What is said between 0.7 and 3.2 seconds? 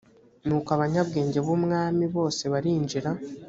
abanyabwenge b umwami bose barinjira